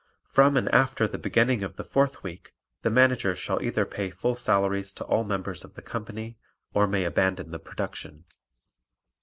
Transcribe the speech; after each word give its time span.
From 0.25 0.57
and 0.57 0.67
after 0.73 1.07
the 1.07 1.19
beginning 1.19 1.61
of 1.61 1.75
the 1.75 1.83
fourth 1.83 2.23
week 2.23 2.55
the 2.81 2.89
Manager 2.89 3.35
shall 3.35 3.61
either 3.61 3.85
pay 3.85 4.09
full 4.09 4.33
salaries 4.33 4.91
to 4.93 5.03
all 5.03 5.23
members 5.23 5.63
of 5.63 5.75
the 5.75 5.83
company 5.83 6.39
or 6.73 6.87
may 6.87 7.03
abandon 7.03 7.51
the 7.51 7.59
production. 7.59 8.25